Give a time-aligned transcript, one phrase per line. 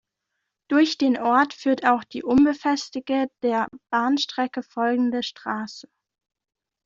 [0.67, 5.87] Durch den Ort führt auch die unbefestigte, der Bahnstrecke folgende Straße.